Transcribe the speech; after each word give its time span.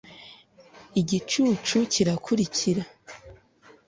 igicucu 1.01 1.75
kirakurikira, 1.91 2.83